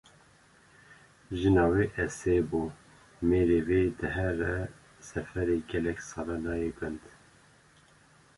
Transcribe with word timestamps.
Jina 1.37 1.65
wî 1.73 1.85
Esê 2.05 2.37
bû, 2.49 2.63
mêrê 3.27 3.59
wê 3.67 3.83
dihere 3.99 4.57
seferê 5.09 5.57
gelek 5.71 5.99
sala 6.09 6.37
nayê 6.45 6.71
gund 6.77 7.03